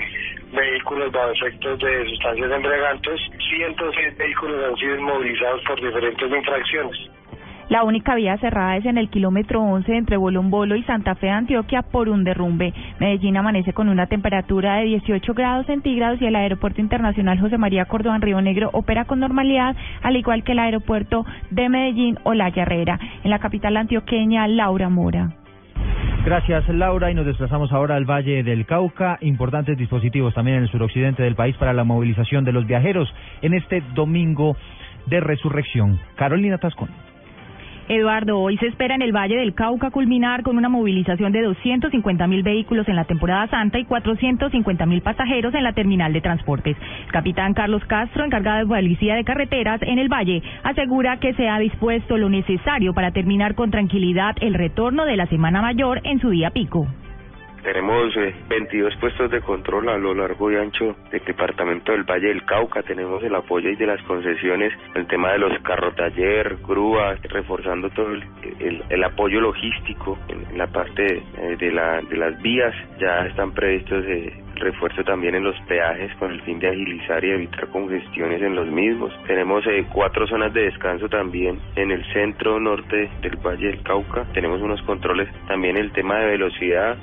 vehículos 0.51 0.92
bajo 1.11 1.31
efectos 1.31 1.79
de 1.79 2.09
sustancias 2.09 2.51
embriagantes, 2.51 3.19
106 3.49 4.17
vehículos 4.17 4.63
han 4.63 4.75
sido 4.77 4.95
inmovilizados 4.95 5.61
por 5.65 5.81
diferentes 5.81 6.31
infracciones. 6.31 7.09
La 7.69 7.83
única 7.83 8.13
vía 8.15 8.37
cerrada 8.37 8.77
es 8.77 8.85
en 8.85 8.97
el 8.97 9.09
kilómetro 9.09 9.61
11 9.61 9.95
entre 9.95 10.17
Bolombolo 10.17 10.75
y 10.75 10.83
Santa 10.83 11.15
Fe 11.15 11.27
de 11.27 11.31
Antioquia 11.31 11.81
por 11.81 12.09
un 12.09 12.23
derrumbe. 12.23 12.73
Medellín 12.99 13.37
amanece 13.37 13.73
con 13.73 13.89
una 13.89 14.07
temperatura 14.07 14.75
de 14.75 14.85
18 14.85 15.33
grados 15.33 15.65
centígrados 15.65 16.21
y 16.21 16.25
el 16.25 16.35
Aeropuerto 16.35 16.81
Internacional 16.81 17.39
José 17.39 17.57
María 17.57 17.85
Córdoba 17.85 18.17
en 18.17 18.21
Río 18.21 18.41
Negro 18.41 18.69
opera 18.73 19.05
con 19.05 19.19
normalidad, 19.19 19.75
al 20.01 20.17
igual 20.17 20.43
que 20.43 20.51
el 20.51 20.59
Aeropuerto 20.59 21.25
de 21.51 21.69
Medellín 21.69 22.19
o 22.23 22.33
La 22.33 22.49
Herrera. 22.49 22.99
En 23.23 23.31
la 23.31 23.39
capital 23.39 23.77
antioqueña, 23.77 24.47
Laura 24.47 24.89
Mora. 24.89 25.42
Gracias, 26.25 26.69
Laura. 26.69 27.11
Y 27.11 27.15
nos 27.15 27.25
desplazamos 27.25 27.73
ahora 27.73 27.97
al 27.97 28.05
Valle 28.05 28.43
del 28.43 28.65
Cauca. 28.65 29.17
Importantes 29.19 29.77
dispositivos 29.77 30.33
también 30.33 30.57
en 30.57 30.63
el 30.63 30.69
suroccidente 30.69 31.21
del 31.21 31.35
país 31.35 31.55
para 31.57 31.73
la 31.73 31.83
movilización 31.83 32.45
de 32.45 32.53
los 32.53 32.65
viajeros 32.65 33.13
en 33.41 33.53
este 33.53 33.83
domingo 33.93 34.55
de 35.07 35.19
resurrección. 35.19 35.99
Carolina 36.15 36.57
Tascón. 36.59 36.89
Eduardo, 37.89 38.39
hoy 38.39 38.57
se 38.57 38.67
espera 38.67 38.95
en 38.95 39.01
el 39.01 39.11
Valle 39.11 39.35
del 39.35 39.53
Cauca 39.53 39.91
culminar 39.91 40.41
con 40.43 40.57
una 40.57 40.69
movilización 40.69 41.33
de 41.33 41.41
250 41.41 42.27
mil 42.27 42.41
vehículos 42.41 42.87
en 42.87 42.95
la 42.95 43.03
temporada 43.03 43.47
santa 43.47 43.77
y 43.77 43.83
450 43.83 44.85
mil 44.85 45.01
pasajeros 45.01 45.53
en 45.53 45.63
la 45.63 45.73
terminal 45.73 46.13
de 46.13 46.21
transportes. 46.21 46.77
capitán 47.11 47.53
Carlos 47.53 47.83
Castro, 47.85 48.23
encargado 48.23 48.59
de 48.59 48.65
policía 48.67 49.15
de 49.15 49.25
carreteras 49.25 49.81
en 49.81 49.99
el 49.99 50.07
Valle, 50.07 50.41
asegura 50.63 51.17
que 51.17 51.33
se 51.33 51.49
ha 51.49 51.59
dispuesto 51.59 52.17
lo 52.17 52.29
necesario 52.29 52.93
para 52.93 53.11
terminar 53.11 53.53
con 53.53 53.69
tranquilidad 53.69 54.35
el 54.39 54.53
retorno 54.53 55.03
de 55.05 55.17
la 55.17 55.27
Semana 55.27 55.61
Mayor 55.61 55.99
en 56.05 56.19
su 56.19 56.29
día 56.29 56.51
pico. 56.51 56.87
Tenemos 57.63 58.13
22 58.49 58.93
eh, 58.93 58.97
puestos 58.99 59.31
de 59.31 59.41
control 59.41 59.87
a 59.89 59.97
lo 59.97 60.13
largo 60.13 60.51
y 60.51 60.55
ancho 60.57 60.95
del 61.11 61.23
departamento 61.23 61.93
del 61.93 62.03
Valle 62.03 62.27
del 62.27 62.45
Cauca. 62.45 62.83
Tenemos 62.83 63.23
el 63.23 63.33
apoyo 63.33 63.69
y 63.69 63.75
de 63.75 63.87
las 63.87 64.01
concesiones, 64.03 64.73
el 64.95 65.07
tema 65.07 65.31
de 65.31 65.39
los 65.39 65.57
carros 65.63 65.95
taller, 65.95 66.57
grúas, 66.67 67.21
reforzando 67.23 67.89
todo 67.91 68.11
el, 68.11 69.03
apoyo 69.03 69.39
logístico 69.41 70.17
en, 70.27 70.57
la 70.57 70.67
parte 70.67 71.23
eh, 71.37 71.55
de, 71.57 71.71
la, 71.71 72.01
de 72.01 72.17
las 72.17 72.41
vías. 72.41 72.73
Ya 72.99 73.25
están 73.27 73.53
previstos 73.53 74.03
eh, 74.07 74.43
refuerzo 74.55 75.03
también 75.03 75.35
en 75.35 75.43
los 75.43 75.59
peajes 75.67 76.13
con 76.15 76.31
el 76.31 76.41
fin 76.41 76.59
de 76.59 76.69
agilizar 76.69 77.23
y 77.23 77.31
evitar 77.31 77.67
congestiones 77.67 78.41
en 78.41 78.55
los 78.55 78.67
mismos. 78.67 79.13
Tenemos 79.27 79.65
eh, 79.67 79.85
cuatro 79.91 80.27
zonas 80.27 80.53
de 80.53 80.63
descanso 80.63 81.09
también 81.09 81.59
en 81.75 81.91
el 81.91 82.03
centro 82.13 82.59
norte 82.59 83.09
del 83.21 83.37
Valle 83.37 83.67
del 83.67 83.83
Cauca. 83.83 84.25
Tenemos 84.33 84.61
unos 84.61 84.81
controles 84.83 85.29
también 85.47 85.77
el 85.77 85.91
tema 85.91 86.19
de 86.19 86.31
velocidad 86.31 86.97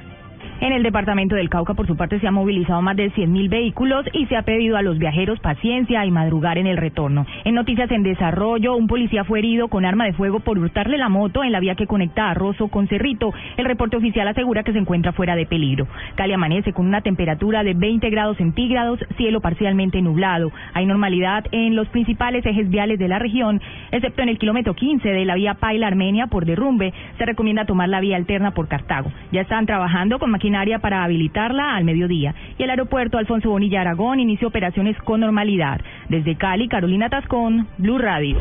En 0.61 0.75
el 0.75 0.83
departamento 0.83 1.37
del 1.37 1.49
Cauca, 1.49 1.73
por 1.73 1.87
su 1.87 1.97
parte, 1.97 2.21
se 2.21 2.27
han 2.27 2.35
movilizado 2.35 2.83
más 2.83 2.95
de 2.95 3.11
100.000 3.13 3.49
vehículos 3.49 4.05
y 4.13 4.27
se 4.27 4.37
ha 4.37 4.43
pedido 4.43 4.77
a 4.77 4.83
los 4.83 4.99
viajeros 4.99 5.41
paciencia 5.41 6.05
y 6.05 6.11
madrugar 6.11 6.59
en 6.59 6.67
el 6.67 6.77
retorno. 6.77 7.25
En 7.45 7.55
noticias 7.55 7.91
en 7.91 8.03
desarrollo, 8.03 8.77
un 8.77 8.87
policía 8.87 9.25
fue 9.25 9.39
herido 9.39 9.69
con 9.69 9.87
arma 9.87 10.05
de 10.05 10.13
fuego 10.13 10.41
por 10.41 10.59
hurtarle 10.59 10.99
la 10.99 11.09
moto 11.09 11.43
en 11.43 11.53
la 11.53 11.61
vía 11.61 11.77
que 11.77 11.87
conecta 11.87 12.29
a 12.29 12.35
Rosso 12.35 12.69
con 12.69 12.89
Cerrito. 12.89 13.33
El 13.57 13.65
reporte 13.65 13.97
oficial 13.97 14.29
asegura 14.29 14.63
que 14.63 14.73
se 14.73 14.79
encuentra 14.79 15.13
fuera 15.13 15.35
de 15.35 15.47
peligro. 15.47 15.89
Cali 16.15 16.35
amanece 16.35 16.75
con 16.75 16.87
una 16.87 17.01
temperatura 17.01 17.65
de 17.65 17.73
20 17.73 18.11
grados 18.11 18.37
centígrados, 18.37 19.01
cielo 19.17 19.41
parcialmente 19.41 20.03
nublado. 20.03 20.53
Hay 20.75 20.85
normalidad 20.85 21.47
en 21.53 21.75
los 21.75 21.89
principales 21.89 22.45
ejes 22.45 22.69
viales 22.69 22.99
de 22.99 23.09
la 23.09 23.19
región, 23.19 23.63
excepto 23.93 24.21
en 24.21 24.29
el 24.29 24.39
kilómetro 24.39 24.75
15 24.75 25.09
de 25.09 25.25
la 25.25 25.37
vía 25.37 25.55
Paila 25.55 25.87
Armenia 25.87 26.27
por 26.27 26.45
derrumbe. 26.45 26.93
Se 27.17 27.25
recomienda 27.25 27.65
tomar 27.65 27.89
la 27.89 28.01
vía 28.01 28.17
alterna 28.17 28.51
por 28.51 28.69
Cartago. 28.69 29.11
Ya 29.33 29.41
están 29.41 29.65
trabajando 29.65 30.19
con 30.19 30.31
maquinaria 30.31 30.50
para 30.81 31.05
habilitarla 31.05 31.77
al 31.77 31.85
mediodía. 31.85 32.35
Y 32.59 32.63
el 32.63 32.71
aeropuerto 32.71 33.19
Alfonso 33.19 33.51
Bonilla 33.51 33.81
Aragón 33.81 34.21
inició 34.21 34.49
operaciones 34.49 34.97
con 34.99 35.21
normalidad. 35.21 35.81
Desde 36.09 36.37
Cali, 36.37 36.69
Carolina 36.69 37.09
Tascón, 37.09 37.69
Blue 37.79 37.99
Radio. 37.99 38.37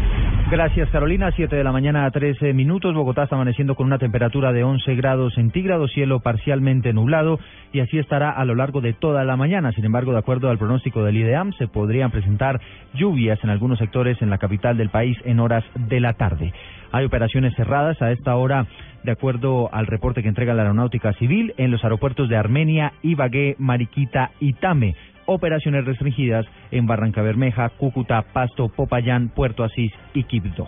Gracias, 0.52 0.90
Carolina. 0.90 1.32
Siete 1.36 1.56
de 1.58 1.64
la 1.64 1.72
mañana 1.72 2.06
a 2.06 2.12
13 2.12 2.54
minutos. 2.54 2.96
Bogotá 2.96 3.24
está 3.24 3.36
amaneciendo 3.36 3.76
con 3.76 3.86
una 3.86 4.00
temperatura 4.00 4.52
de 4.52 4.64
11 4.64 4.96
grados 4.96 5.36
centígrados, 5.36 5.92
cielo 5.92 6.22
parcialmente 6.22 6.92
nublado 6.92 7.40
y 7.72 7.82
así 7.82 8.00
estará 8.00 8.32
a 8.32 8.44
lo 8.46 8.56
largo 8.56 8.82
de 8.82 8.94
toda 8.94 9.24
la 9.26 9.38
mañana. 9.38 9.72
Sin 9.74 9.86
embargo, 9.86 10.12
de 10.12 10.18
acuerdo 10.18 10.50
al 10.50 10.58
pronóstico 10.58 11.04
del 11.04 11.18
IDEAM, 11.18 11.54
se 11.60 11.68
podrían 11.68 12.10
presentar 12.10 12.60
lluvias 12.96 13.38
en 13.44 13.52
algunos 13.52 13.78
sectores 13.78 14.20
en 14.24 14.32
la 14.32 14.40
capital 14.40 14.76
del 14.76 14.90
país 14.90 15.20
en 15.24 15.40
horas 15.40 15.64
de 15.76 16.00
la 16.00 16.14
tarde. 16.14 16.52
Hay 16.92 17.06
operaciones 17.06 17.54
cerradas 17.56 18.02
a 18.02 18.12
esta 18.12 18.36
hora, 18.36 18.66
de 19.04 19.12
acuerdo 19.12 19.70
al 19.72 19.86
reporte 19.86 20.24
que 20.24 20.30
entrega 20.30 20.56
la 20.56 20.64
Aeronáutica 20.64 21.14
Civil, 21.14 21.54
en 21.58 21.70
los 21.70 21.84
aeropuertos 21.84 22.28
de 22.28 22.38
Armenia, 22.38 22.94
Ibagué, 23.04 23.56
Mariquita 23.60 24.32
y 24.40 24.54
Tame. 24.54 24.96
Operaciones 25.32 25.86
restringidas 25.86 26.48
en 26.72 26.88
Barranca 26.88 27.22
Bermeja, 27.22 27.70
Cúcuta, 27.70 28.24
Pasto, 28.34 28.70
Popayán, 28.70 29.30
Puerto 29.30 29.64
Asís 29.64 29.92
y 30.16 30.24
Quibdó. 30.24 30.68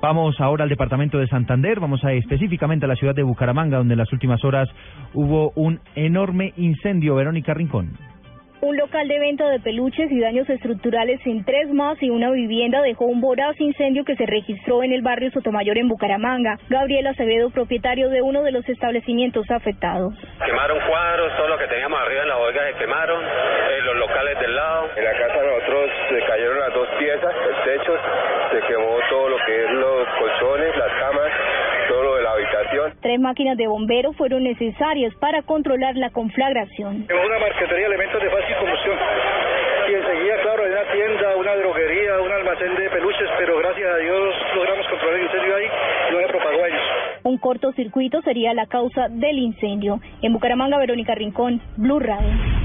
Vamos 0.00 0.40
ahora 0.40 0.64
al 0.64 0.70
departamento 0.70 1.18
de 1.18 1.26
Santander, 1.26 1.78
vamos 1.78 2.02
a 2.04 2.12
específicamente 2.12 2.86
a 2.86 2.88
la 2.88 2.96
ciudad 2.96 3.14
de 3.14 3.22
Bucaramanga, 3.22 3.76
donde 3.76 3.92
en 3.92 3.98
las 3.98 4.10
últimas 4.10 4.42
horas 4.44 4.66
hubo 5.12 5.52
un 5.56 5.80
enorme 5.94 6.54
incendio. 6.56 7.16
Verónica 7.16 7.52
Rincón. 7.52 8.07
Un 8.60 8.76
local 8.76 9.06
de 9.06 9.20
venta 9.20 9.48
de 9.48 9.60
peluches 9.60 10.10
y 10.10 10.18
daños 10.18 10.50
estructurales 10.50 11.20
en 11.24 11.44
tres 11.44 11.68
más 11.72 11.96
y 12.02 12.10
una 12.10 12.32
vivienda 12.32 12.82
dejó 12.82 13.04
un 13.04 13.20
voraz 13.20 13.54
incendio 13.60 14.04
que 14.04 14.16
se 14.16 14.26
registró 14.26 14.82
en 14.82 14.92
el 14.92 15.00
barrio 15.00 15.30
Sotomayor 15.30 15.78
en 15.78 15.86
Bucaramanga. 15.86 16.58
Gabriel 16.68 17.06
Acevedo, 17.06 17.50
propietario 17.50 18.08
de 18.08 18.20
uno 18.20 18.42
de 18.42 18.50
los 18.50 18.68
establecimientos 18.68 19.48
afectados. 19.50 20.12
Quemaron 20.44 20.78
cuadros, 20.88 21.36
todo 21.36 21.46
lo 21.46 21.58
que 21.58 21.68
teníamos 21.68 22.00
arriba 22.00 22.22
en 22.22 22.28
la 22.28 22.36
bodega 22.36 22.66
se 22.72 22.78
quemaron, 22.78 23.24
eh, 23.24 23.80
los 23.84 23.96
locales 23.96 24.40
del 24.40 24.56
lado. 24.56 24.88
En 24.96 25.04
la 25.04 25.12
casa 25.12 25.38
nosotros 25.38 25.90
se 26.10 26.18
cayeron 26.26 26.58
las 26.58 26.74
dos 26.74 26.88
piezas, 26.98 27.34
el 27.46 27.78
techo, 27.78 27.92
se 28.50 28.60
quemó 28.66 28.98
todo 29.08 29.28
lo 29.28 29.36
que 29.46 29.64
es 29.64 29.70
los 29.70 30.08
colchones, 30.18 30.76
las 30.76 30.92
camas, 30.98 31.30
todo 31.88 32.02
lo 32.02 32.16
de 32.16 32.22
la 32.22 32.30
habitación. 32.32 32.77
Tres 33.00 33.20
máquinas 33.20 33.56
de 33.56 33.66
bomberos 33.66 34.16
fueron 34.16 34.42
necesarias 34.44 35.14
para 35.20 35.42
controlar 35.42 35.96
la 35.96 36.10
conflagración. 36.10 37.06
En 37.08 37.16
una 37.16 37.38
marquetería 37.38 37.86
elementos 37.86 38.22
de 38.22 38.30
fácil 38.30 38.56
combustión. 38.56 38.96
Y 39.88 39.94
enseguida, 39.94 40.34
claro, 40.42 40.64
hay 40.64 40.72
una 40.72 40.92
tienda, 40.92 41.36
una 41.36 41.54
droguería, 41.56 42.20
un 42.20 42.30
almacén 42.30 42.74
de 42.74 42.90
peluches, 42.90 43.28
pero 43.38 43.56
gracias 43.58 43.88
a 43.90 43.96
Dios 43.96 44.34
logramos 44.54 44.86
controlar 44.86 45.18
el 45.18 45.24
incendio 45.24 45.56
ahí 45.56 45.64
y 45.64 46.12
no 46.12 46.20
se 46.20 46.26
propagó 46.28 46.62
a 46.62 46.68
ellos. 46.68 46.82
Un 47.24 47.38
cortocircuito 47.38 48.20
sería 48.22 48.52
la 48.52 48.66
causa 48.66 49.08
del 49.08 49.38
incendio. 49.38 50.00
En 50.20 50.32
Bucaramanga, 50.32 50.78
Verónica 50.78 51.14
Rincón, 51.14 51.62
Blue 51.76 52.00
Radio. 52.00 52.57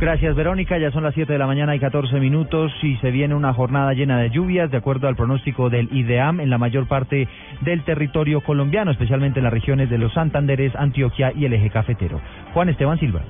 Gracias, 0.00 0.34
Verónica. 0.34 0.78
Ya 0.78 0.90
son 0.92 1.02
las 1.02 1.12
7 1.12 1.30
de 1.30 1.38
la 1.38 1.46
mañana 1.46 1.76
y 1.76 1.78
14 1.78 2.18
minutos 2.20 2.72
y 2.82 2.96
se 2.96 3.10
viene 3.10 3.34
una 3.34 3.52
jornada 3.52 3.92
llena 3.92 4.18
de 4.18 4.30
lluvias, 4.30 4.70
de 4.70 4.78
acuerdo 4.78 5.08
al 5.08 5.14
pronóstico 5.14 5.68
del 5.68 5.90
IDEAM, 5.92 6.40
en 6.40 6.48
la 6.48 6.56
mayor 6.56 6.88
parte 6.88 7.28
del 7.60 7.84
territorio 7.84 8.40
colombiano, 8.40 8.92
especialmente 8.92 9.40
en 9.40 9.44
las 9.44 9.52
regiones 9.52 9.90
de 9.90 9.98
los 9.98 10.14
Santanderes, 10.14 10.74
Antioquia 10.74 11.34
y 11.36 11.44
el 11.44 11.52
eje 11.52 11.68
cafetero. 11.68 12.18
Juan 12.54 12.70
Esteban 12.70 12.98
Silva. 12.98 13.20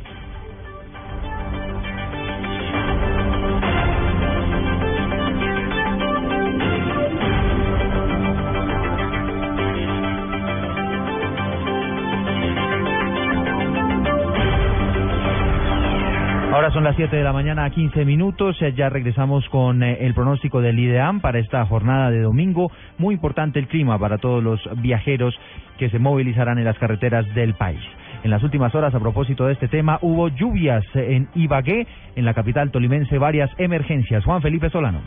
Son 16.80 16.86
las 16.86 16.96
7 16.96 17.14
de 17.14 17.24
la 17.24 17.34
mañana 17.34 17.66
a 17.66 17.70
15 17.70 18.06
minutos. 18.06 18.56
Ya 18.74 18.88
regresamos 18.88 19.46
con 19.50 19.82
eh, 19.82 19.98
el 20.00 20.14
pronóstico 20.14 20.62
del 20.62 20.78
IDEAM 20.78 21.20
para 21.20 21.38
esta 21.38 21.66
jornada 21.66 22.10
de 22.10 22.22
domingo. 22.22 22.72
Muy 22.96 23.16
importante 23.16 23.58
el 23.58 23.68
clima 23.68 23.98
para 23.98 24.16
todos 24.16 24.42
los 24.42 24.66
viajeros 24.80 25.38
que 25.78 25.90
se 25.90 25.98
movilizarán 25.98 26.56
en 26.56 26.64
las 26.64 26.78
carreteras 26.78 27.26
del 27.34 27.52
país. 27.52 27.82
En 28.24 28.30
las 28.30 28.42
últimas 28.42 28.74
horas, 28.74 28.94
a 28.94 28.98
propósito 28.98 29.46
de 29.46 29.52
este 29.52 29.68
tema, 29.68 29.98
hubo 30.00 30.28
lluvias 30.28 30.82
en 30.94 31.28
Ibagué, 31.34 31.86
en 32.16 32.24
la 32.24 32.32
capital 32.32 32.70
tolimense, 32.70 33.18
varias 33.18 33.50
emergencias. 33.58 34.24
Juan 34.24 34.40
Felipe 34.40 34.70
Solano. 34.70 35.02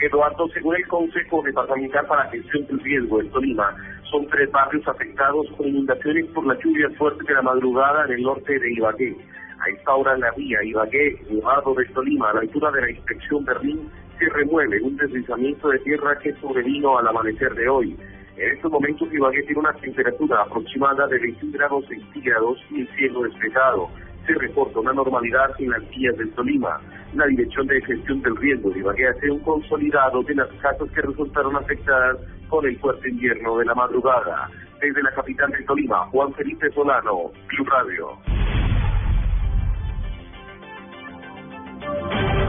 Eduardo, 0.00 0.46
según 0.54 0.76
el 0.76 0.86
Consejo 0.86 1.42
Departamental 1.42 2.06
para 2.06 2.26
la 2.26 2.30
Gestión 2.30 2.64
del 2.68 2.78
Riesgo 2.78 3.20
en 3.20 3.30
Tolima, 3.30 3.74
son 4.08 4.24
tres 4.28 4.48
barrios 4.52 4.86
afectados 4.86 5.48
con 5.56 5.66
inundaciones 5.66 6.26
por 6.26 6.46
las 6.46 6.62
lluvias 6.62 6.94
fuertes 6.96 7.26
de 7.26 7.34
la 7.34 7.42
madrugada 7.42 8.04
en 8.04 8.12
el 8.12 8.22
norte 8.22 8.56
de 8.56 8.72
Ibagué. 8.72 9.16
A 9.62 9.68
esta 9.68 9.94
hora 9.94 10.16
la 10.16 10.32
vía 10.32 10.58
Ibagué, 10.64 11.22
Nevado 11.30 11.72
de 11.74 11.84
Tolima, 11.94 12.30
a 12.30 12.34
la 12.34 12.40
altura 12.40 12.72
de 12.72 12.80
la 12.80 12.90
inspección 12.90 13.44
Berlín, 13.44 13.88
se 14.18 14.28
remueve 14.30 14.82
un 14.82 14.96
deslizamiento 14.96 15.68
de 15.68 15.78
tierra 15.78 16.18
que 16.18 16.34
sobrevino 16.40 16.98
al 16.98 17.06
amanecer 17.06 17.54
de 17.54 17.68
hoy. 17.68 17.96
En 18.36 18.56
estos 18.56 18.72
momentos 18.72 19.06
Ibagué 19.14 19.44
tiene 19.44 19.60
una 19.60 19.72
temperatura 19.74 20.42
aproximada 20.42 21.06
de 21.06 21.16
21 21.16 21.52
grados 21.56 21.86
centígrados 21.86 22.58
y 22.72 22.80
el 22.80 22.88
cielo 22.96 23.22
despejado. 23.22 23.88
Se 24.26 24.34
reporta 24.34 24.80
una 24.80 24.94
normalidad 24.94 25.50
en 25.60 25.70
las 25.70 25.88
vías 25.90 26.16
del 26.16 26.32
Tolima. 26.32 26.80
La 27.14 27.26
Dirección 27.26 27.68
de 27.68 27.80
Gestión 27.82 28.20
del 28.22 28.36
Riesgo 28.38 28.70
de 28.70 28.80
Ibagué 28.80 29.06
hace 29.06 29.30
un 29.30 29.38
consolidado 29.40 30.24
de 30.24 30.34
las 30.34 30.48
casas 30.54 30.90
que 30.90 31.02
resultaron 31.02 31.54
afectadas 31.54 32.16
por 32.50 32.66
el 32.66 32.76
fuerte 32.80 33.08
invierno 33.08 33.58
de 33.58 33.66
la 33.66 33.76
madrugada. 33.76 34.50
Desde 34.80 35.04
la 35.04 35.12
capital 35.12 35.52
de 35.52 35.62
Tolima, 35.62 35.98
Juan 36.06 36.34
Felipe 36.34 36.68
Solano, 36.72 37.30
Club 37.46 37.68
Radio. 37.68 38.41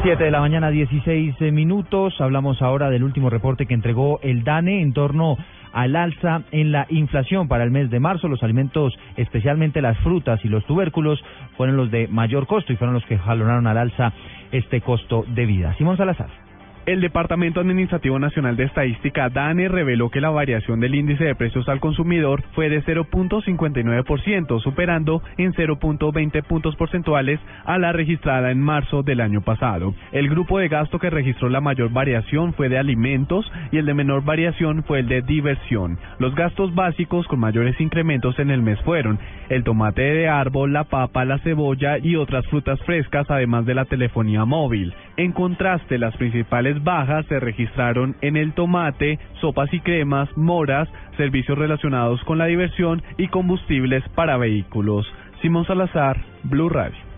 7 0.04 0.22
de 0.22 0.32
la 0.32 0.42
mañana, 0.42 0.70
16 0.70 1.40
minutos. 1.54 2.20
Hablamos 2.20 2.62
ahora 2.62 2.90
del 2.90 3.06
último 3.06 3.30
reporte 3.30 3.66
que 3.66 3.74
entregó 3.74 4.20
el 4.22 4.44
DANE 4.44 4.82
en 4.82 4.92
torno 4.92 5.38
al 5.72 5.96
alza 5.96 6.42
en 6.52 6.74
la 6.74 6.86
inflación 6.90 7.48
para 7.48 7.64
el 7.64 7.72
mes 7.72 7.90
de 7.90 8.02
marzo. 8.02 8.28
Los 8.28 8.44
alimentos, 8.44 8.94
especialmente 9.16 9.82
las 9.82 9.98
frutas 10.00 10.44
y 10.44 10.50
los 10.50 10.66
tubérculos, 10.66 11.24
fueron 11.56 11.78
los 11.78 11.90
de 11.90 12.10
mayor 12.10 12.48
costo 12.48 12.74
y 12.74 12.76
fueron 12.76 12.96
los 12.96 13.06
que 13.06 13.18
jalonaron 13.18 13.66
al 13.66 13.78
alza 13.78 14.12
este 14.52 14.82
costo 14.82 15.24
de 15.26 15.46
vida. 15.46 15.74
Simón 15.78 15.96
Salazar. 15.96 16.43
El 16.86 17.00
Departamento 17.00 17.62
Administrativo 17.62 18.20
Nacional 18.20 18.58
de 18.58 18.66
Estadística, 18.66 19.30
DANE, 19.30 19.70
reveló 19.70 20.10
que 20.10 20.20
la 20.20 20.32
variación 20.32 20.82
del 20.82 20.96
índice 20.96 21.24
de 21.24 21.34
precios 21.34 21.70
al 21.70 21.80
consumidor 21.80 22.44
fue 22.52 22.68
de 22.68 22.84
0.59%, 22.84 24.60
superando 24.62 25.22
en 25.38 25.54
0.20 25.54 26.44
puntos 26.44 26.76
porcentuales 26.76 27.40
a 27.64 27.78
la 27.78 27.94
registrada 27.94 28.52
en 28.52 28.60
marzo 28.60 29.02
del 29.02 29.22
año 29.22 29.40
pasado. 29.40 29.96
El 30.12 30.30
grupo 30.30 30.60
de 30.60 30.68
gasto 30.68 31.00
que 31.00 31.10
registró 31.10 31.48
la 31.48 31.62
mayor 31.62 31.90
variación 31.90 32.54
fue 32.54 32.68
de 32.68 32.78
alimentos 32.78 33.50
y 33.72 33.78
el 33.78 33.86
de 33.86 33.94
menor 33.94 34.26
variación 34.26 34.84
fue 34.84 35.00
el 35.00 35.08
de 35.08 35.22
diversión. 35.22 35.98
Los 36.20 36.36
gastos 36.36 36.76
básicos 36.76 37.26
con 37.28 37.40
mayores 37.40 37.80
incrementos 37.80 38.38
en 38.40 38.52
el 38.52 38.62
mes 38.62 38.78
fueron 38.82 39.20
el 39.48 39.64
tomate 39.64 40.02
de 40.02 40.28
árbol, 40.28 40.74
la 40.74 40.84
papa, 40.84 41.24
la 41.24 41.40
cebolla 41.40 41.98
y 41.98 42.18
otras 42.18 42.46
frutas 42.48 42.82
frescas, 42.82 43.32
además 43.32 43.66
de 43.66 43.74
la 43.74 43.86
telefonía 43.86 44.44
móvil. 44.44 44.94
En 45.16 45.32
contraste, 45.32 45.98
las 45.98 46.18
principales 46.18 46.73
bajas 46.82 47.26
se 47.28 47.40
registraron 47.40 48.16
en 48.22 48.38
el 48.38 48.54
tomate, 48.54 49.20
sopas 49.42 49.74
y 49.74 49.80
cremas, 49.82 50.30
moras, 50.38 50.88
servicios 51.18 51.58
relacionados 51.58 52.24
con 52.24 52.38
la 52.38 52.46
diversión 52.46 53.04
y 53.18 53.28
combustibles 53.28 54.04
para 54.16 54.38
vehículos. 54.38 55.06
Simón 55.42 55.66
Salazar, 55.66 56.18
Blue 56.44 56.70
Radio. 56.70 57.13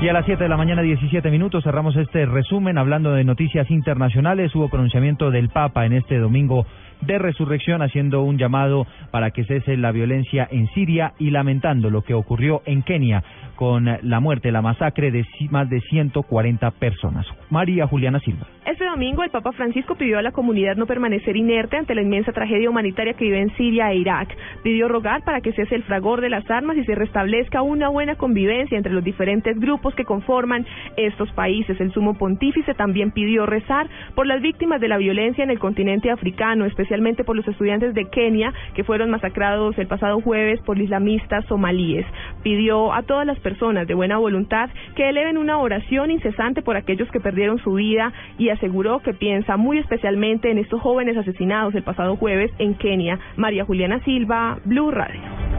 Y 0.00 0.08
a 0.08 0.12
las 0.12 0.26
7 0.26 0.42
de 0.42 0.48
la 0.48 0.58
mañana, 0.58 0.82
17 0.82 1.30
minutos, 1.30 1.64
cerramos 1.64 1.96
este 1.96 2.26
resumen 2.26 2.76
hablando 2.76 3.12
de 3.12 3.24
noticias 3.24 3.70
internacionales. 3.70 4.54
Hubo 4.54 4.68
pronunciamiento 4.68 5.30
del 5.30 5.48
Papa 5.48 5.86
en 5.86 5.94
este 5.94 6.18
domingo 6.18 6.66
de 7.00 7.18
resurrección, 7.18 7.82
haciendo 7.82 8.22
un 8.22 8.38
llamado 8.38 8.86
para 9.10 9.30
que 9.30 9.44
cese 9.44 9.76
la 9.76 9.92
violencia 9.92 10.46
en 10.50 10.68
Siria 10.68 11.12
y 11.18 11.30
lamentando 11.30 11.90
lo 11.90 12.02
que 12.02 12.14
ocurrió 12.14 12.62
en 12.66 12.82
Kenia 12.82 13.22
con 13.54 13.88
la 14.02 14.20
muerte, 14.20 14.52
la 14.52 14.62
masacre 14.62 15.10
de 15.10 15.24
más 15.50 15.68
de 15.70 15.80
140 15.80 16.70
personas. 16.72 17.26
María 17.50 17.86
Juliana 17.86 18.20
Silva. 18.20 18.46
Este 18.66 18.84
domingo 18.84 19.22
el 19.22 19.30
Papa 19.30 19.52
Francisco 19.52 19.94
pidió 19.94 20.18
a 20.18 20.22
la 20.22 20.32
comunidad 20.32 20.76
no 20.76 20.86
permanecer 20.86 21.36
inerte 21.36 21.76
ante 21.76 21.94
la 21.94 22.02
inmensa 22.02 22.32
tragedia 22.32 22.68
humanitaria 22.68 23.14
que 23.14 23.24
vive 23.24 23.40
en 23.40 23.56
Siria 23.56 23.90
e 23.92 23.96
Irak. 23.96 24.36
Pidió 24.62 24.88
rogar 24.88 25.22
para 25.24 25.40
que 25.40 25.52
cese 25.52 25.74
el 25.74 25.84
fragor 25.84 26.20
de 26.20 26.30
las 26.30 26.48
armas 26.50 26.76
y 26.76 26.84
se 26.84 26.94
restablezca 26.94 27.62
una 27.62 27.88
buena 27.88 28.16
convivencia 28.16 28.76
entre 28.76 28.92
los 28.92 29.04
diferentes 29.04 29.58
grupos 29.76 29.94
que 29.94 30.04
conforman 30.04 30.64
estos 30.96 31.30
países. 31.32 31.78
El 31.80 31.92
sumo 31.92 32.14
pontífice 32.14 32.72
también 32.72 33.10
pidió 33.10 33.44
rezar 33.44 33.86
por 34.14 34.26
las 34.26 34.40
víctimas 34.40 34.80
de 34.80 34.88
la 34.88 34.96
violencia 34.96 35.44
en 35.44 35.50
el 35.50 35.58
continente 35.58 36.10
africano, 36.10 36.64
especialmente 36.64 37.24
por 37.24 37.36
los 37.36 37.46
estudiantes 37.46 37.92
de 37.92 38.06
Kenia 38.08 38.54
que 38.74 38.84
fueron 38.84 39.10
masacrados 39.10 39.76
el 39.78 39.86
pasado 39.86 40.22
jueves 40.22 40.60
por 40.62 40.78
islamistas 40.78 41.44
somalíes. 41.44 42.06
Pidió 42.42 42.94
a 42.94 43.02
todas 43.02 43.26
las 43.26 43.38
personas 43.40 43.86
de 43.86 43.92
buena 43.92 44.16
voluntad 44.16 44.70
que 44.94 45.10
eleven 45.10 45.36
una 45.36 45.58
oración 45.58 46.10
incesante 46.10 46.62
por 46.62 46.76
aquellos 46.76 47.10
que 47.10 47.20
perdieron 47.20 47.58
su 47.58 47.74
vida 47.74 48.14
y 48.38 48.48
aseguró 48.48 49.00
que 49.00 49.12
piensa 49.12 49.58
muy 49.58 49.78
especialmente 49.78 50.50
en 50.50 50.58
estos 50.58 50.80
jóvenes 50.80 51.18
asesinados 51.18 51.74
el 51.74 51.82
pasado 51.82 52.16
jueves 52.16 52.50
en 52.58 52.74
Kenia. 52.74 53.18
María 53.36 53.66
Juliana 53.66 54.02
Silva, 54.04 54.58
Blue 54.64 54.90
Radio. 54.90 55.55